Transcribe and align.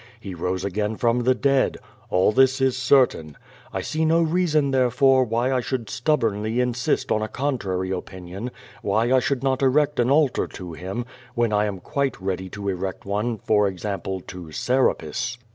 He 0.19 0.33
rose 0.33 0.65
again 0.65 0.95
from 0.95 1.19
the 1.25 1.35
dead. 1.35 1.77
All 2.09 2.31
this 2.31 2.59
is 2.59 2.75
certain. 2.75 3.37
I 3.71 3.81
sec 3.81 4.01
no 4.01 4.19
reason, 4.23 4.71
tlierefore, 4.71 5.29
wliy 5.29 5.53
I 5.53 5.61
should 5.61 5.91
stubbornly 5.91 6.59
insist 6.59 7.11
on 7.11 7.21
a 7.21 7.27
contrary 7.27 7.91
opinion, 7.91 8.49
why 8.81 9.13
I 9.13 9.19
should 9.19 9.43
not 9.43 9.61
erect 9.61 9.99
an 9.99 10.09
altar 10.09 10.47
to 10.47 10.73
Him, 10.73 11.05
when 11.35 11.53
I 11.53 11.65
am 11.65 11.79
quite 11.79 12.19
ready 12.19 12.49
to 12.49 12.67
erect 12.67 13.05
one, 13.05 13.37
for 13.37 13.67
example, 13.67 14.21
to 14.21 14.51
Serapis. 14.51 15.37